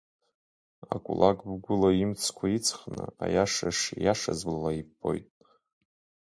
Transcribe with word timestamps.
Акулак 0.93 1.39
бгәыла 1.49 1.89
имцқәа 2.03 2.45
иҵхны, 2.57 3.03
аиаша 3.23 3.69
шиааиз 3.77 4.39
блала 4.47 4.71
иббоит. 4.81 5.27